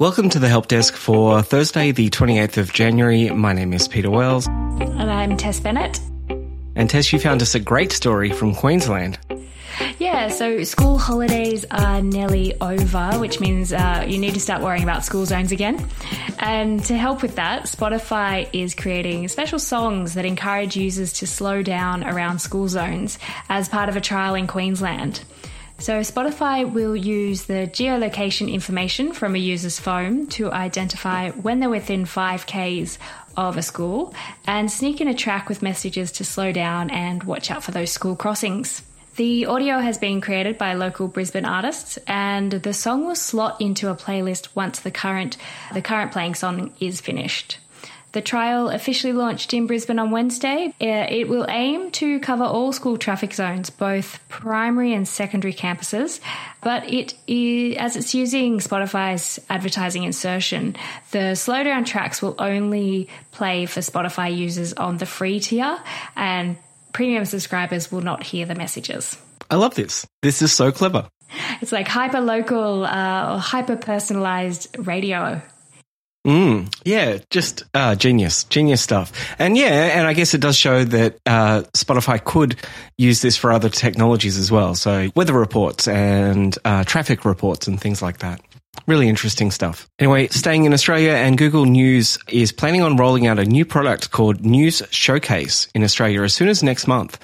[0.00, 3.28] Welcome to the help desk for Thursday, the 28th of January.
[3.28, 4.46] My name is Peter Wells.
[4.46, 6.00] And I'm Tess Bennett.
[6.74, 9.18] And Tess, you found us a great story from Queensland.
[9.98, 14.84] Yeah, so school holidays are nearly over, which means uh, you need to start worrying
[14.84, 15.86] about school zones again.
[16.38, 21.62] And to help with that, Spotify is creating special songs that encourage users to slow
[21.62, 23.18] down around school zones
[23.50, 25.20] as part of a trial in Queensland.
[25.80, 31.70] So, Spotify will use the geolocation information from a user's phone to identify when they're
[31.70, 32.98] within 5Ks
[33.34, 34.14] of a school
[34.46, 37.90] and sneak in a track with messages to slow down and watch out for those
[37.90, 38.82] school crossings.
[39.16, 43.88] The audio has been created by local Brisbane artists, and the song will slot into
[43.88, 45.38] a playlist once the current
[45.72, 47.56] the current playing song is finished.
[48.12, 50.74] The trial officially launched in Brisbane on Wednesday.
[50.80, 56.20] Uh, It will aim to cover all school traffic zones, both primary and secondary campuses.
[56.60, 60.76] But it is, as it's using Spotify's advertising insertion,
[61.12, 65.78] the slowdown tracks will only play for Spotify users on the free tier,
[66.16, 66.56] and
[66.92, 69.16] premium subscribers will not hear the messages.
[69.48, 70.06] I love this.
[70.22, 71.08] This is so clever.
[71.60, 75.40] It's like hyper local, uh, hyper personalized radio.
[76.26, 79.12] Mm, yeah, just uh, genius, genius stuff.
[79.38, 82.56] And yeah, and I guess it does show that uh, Spotify could
[82.98, 84.74] use this for other technologies as well.
[84.74, 88.42] So weather reports and uh, traffic reports and things like that.
[88.86, 89.88] Really interesting stuff.
[89.98, 94.10] Anyway, staying in Australia and Google News is planning on rolling out a new product
[94.10, 97.18] called News Showcase in Australia as soon as next month.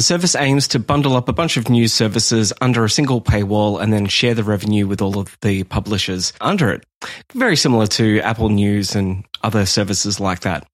[0.00, 3.78] The service aims to bundle up a bunch of news services under a single paywall
[3.82, 6.86] and then share the revenue with all of the publishers under it.
[7.34, 10.66] Very similar to Apple News and other services like that.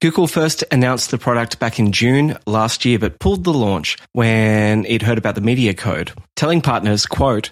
[0.00, 4.86] Google first announced the product back in June last year, but pulled the launch when
[4.86, 7.50] it heard about the media code, telling partners, quote,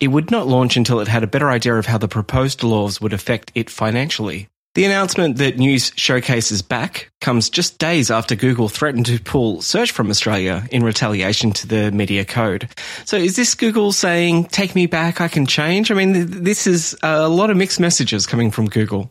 [0.00, 3.02] it would not launch until it had a better idea of how the proposed laws
[3.02, 4.48] would affect it financially.
[4.80, 9.60] The announcement that News Showcase is back comes just days after Google threatened to pull
[9.60, 12.66] search from Australia in retaliation to the media code.
[13.04, 15.90] So is this Google saying, take me back, I can change?
[15.90, 19.10] I mean, this is a lot of mixed messages coming from Google.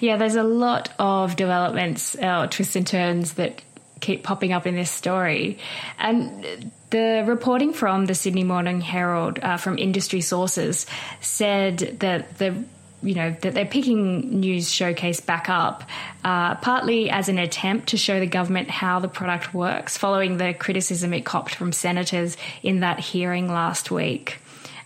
[0.00, 3.62] Yeah, there's a lot of developments, uh, twists and turns that
[4.00, 5.56] keep popping up in this story.
[5.98, 10.84] And the reporting from the Sydney Morning Herald uh, from industry sources
[11.22, 12.62] said that the
[13.02, 15.84] you know that they're picking news showcase back up
[16.24, 20.54] uh, partly as an attempt to show the government how the product works following the
[20.54, 24.38] criticism it copped from senators in that hearing last week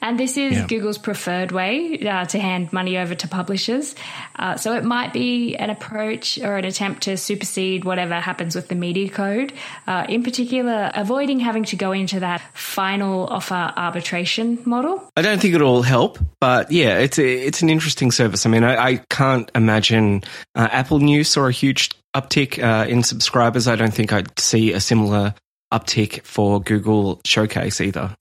[0.07, 0.67] and this is Yeah.
[0.67, 3.95] Google's preferred way uh, to hand money over to publishers.
[4.37, 8.69] Uh, so it might be an approach or an attempt to supersede whatever happens with
[8.69, 9.53] the media code.
[9.87, 15.03] Uh, in particular, avoiding having to go into that final offer arbitration model.
[15.17, 18.47] I don't think it'll help, but yeah, it's a, it's an interesting service.
[18.47, 20.23] I mean, I, I can't imagine
[20.55, 23.67] uh, Apple News saw a huge uptick uh, in subscribers.
[23.67, 25.35] I don't think I'd see a similar
[25.75, 28.15] uptick for Google Showcase either.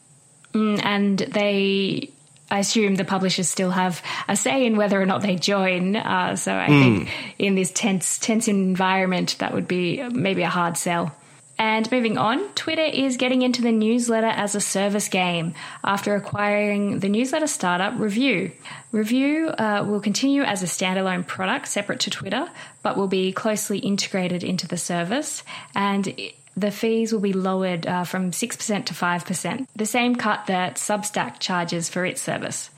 [0.56, 2.10] Mm, and they
[2.50, 5.96] I assume the publishers still have a say in whether or not they join.
[5.96, 10.78] Uh, so I think in this tense tense environment, that would be maybe a hard
[10.78, 11.14] sell.
[11.58, 17.00] And moving on, Twitter is getting into the newsletter as a service game after acquiring
[17.00, 18.52] the newsletter startup Revue.
[18.92, 22.50] Revue uh, will continue as a standalone product separate to Twitter,
[22.84, 25.44] but will be closely integrated into the service.
[25.74, 26.14] And
[26.58, 31.40] the fees will be lowered uh, from 6% to 5%, the same cut that Substack
[31.40, 32.70] charges for its service.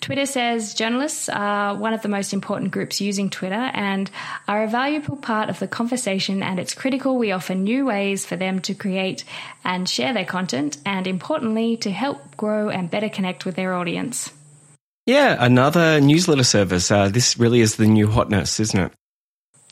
[0.00, 4.10] Twitter says journalists are one of the most important groups using Twitter and
[4.46, 8.36] are a valuable part of the conversation, and it's critical we offer new ways for
[8.36, 9.24] them to create
[9.64, 14.32] and share their content, and importantly, to help grow and better connect with their audience.
[15.06, 16.90] Yeah, another newsletter service.
[16.90, 18.92] Uh, this really is the new hotness, isn't it?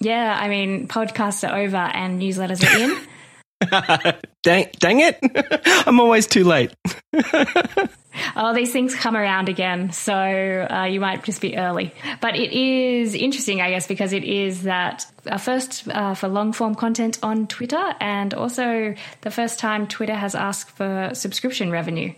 [0.01, 2.97] Yeah, I mean, podcasts are over and newsletters are in.
[4.43, 5.19] Dang, dang it!
[5.87, 6.75] I'm always too late.
[8.35, 11.93] Oh, these things come around again, so uh, you might just be early.
[12.21, 16.53] But it is interesting, I guess, because it is that uh, first uh, for long
[16.53, 22.13] form content on Twitter, and also the first time Twitter has asked for subscription revenue.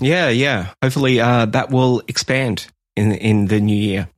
[0.00, 0.72] Yeah, yeah.
[0.82, 2.66] Hopefully uh, that will expand
[2.96, 4.08] in in the new year,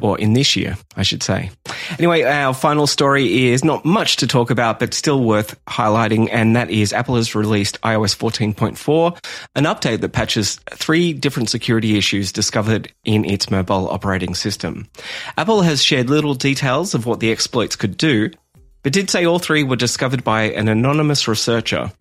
[0.00, 1.50] or in this year, I should say.
[1.98, 6.56] Anyway, our final story is not much to talk about, but still worth highlighting, and
[6.56, 12.32] that is Apple has released iOS 14.4, an update that patches three different security issues
[12.32, 14.88] discovered in its mobile operating system.
[15.36, 18.30] Apple has shared little details of what the exploits could do,
[18.82, 21.92] but did say all three were discovered by an anonymous researcher,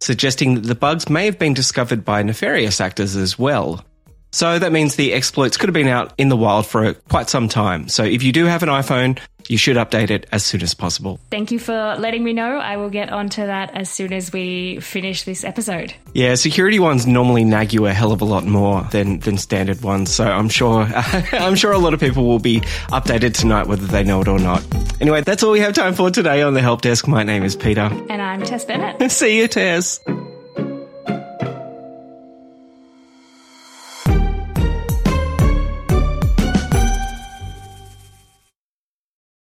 [0.00, 3.84] suggesting that the bugs may have been discovered by nefarious actors as well.
[4.30, 7.48] So that means the exploits could have been out in the wild for quite some
[7.48, 7.88] time.
[7.88, 11.18] So if you do have an iPhone, you should update it as soon as possible.
[11.30, 12.58] Thank you for letting me know.
[12.58, 15.94] I will get onto that as soon as we finish this episode.
[16.12, 19.82] Yeah, security ones normally nag you a hell of a lot more than, than standard
[19.82, 20.14] ones.
[20.14, 20.82] So I'm sure
[21.32, 22.60] I'm sure a lot of people will be
[22.90, 24.62] updated tonight whether they know it or not.
[25.00, 27.08] Anyway, that's all we have time for today on the help desk.
[27.08, 27.88] My name is Peter.
[28.10, 29.10] And I'm Tess Bennett.
[29.10, 30.00] See you, Tess.